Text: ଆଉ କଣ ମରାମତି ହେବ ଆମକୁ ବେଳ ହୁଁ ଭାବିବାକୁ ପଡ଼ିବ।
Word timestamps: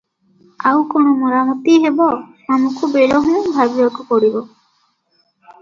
ଆଉ 0.69 0.79
କଣ 0.93 1.11
ମରାମତି 1.19 1.75
ହେବ 1.83 2.07
ଆମକୁ 2.55 2.89
ବେଳ 2.97 3.21
ହୁଁ 3.27 3.37
ଭାବିବାକୁ 3.59 4.07
ପଡ଼ିବ। 4.15 4.43